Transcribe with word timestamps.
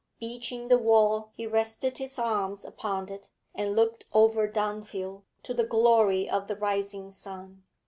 Beaching 0.19 0.67
the 0.69 0.79
wall 0.79 1.29
he 1.35 1.45
rested 1.45 1.99
his 1.99 2.17
arms 2.17 2.65
upon 2.65 3.09
it, 3.09 3.29
and 3.53 3.75
looked 3.75 4.05
over 4.13 4.47
Dunfield 4.47 5.21
to 5.43 5.53
the 5.53 5.63
glory 5.63 6.27
of 6.27 6.47
the 6.47 6.55
rising 6.55 7.11
sun. 7.11 7.61